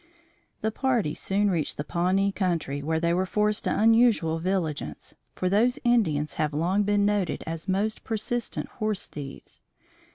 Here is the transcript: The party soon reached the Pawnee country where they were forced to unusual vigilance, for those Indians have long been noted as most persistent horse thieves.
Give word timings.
The 0.61 0.71
party 0.71 1.13
soon 1.13 1.51
reached 1.51 1.77
the 1.77 1.83
Pawnee 1.83 2.31
country 2.31 2.81
where 2.81 2.99
they 2.99 3.13
were 3.13 3.27
forced 3.27 3.65
to 3.65 3.79
unusual 3.79 4.39
vigilance, 4.39 5.13
for 5.35 5.47
those 5.47 5.77
Indians 5.83 6.33
have 6.41 6.55
long 6.55 6.81
been 6.81 7.05
noted 7.05 7.43
as 7.45 7.67
most 7.67 8.03
persistent 8.03 8.67
horse 8.67 9.05
thieves. 9.05 9.61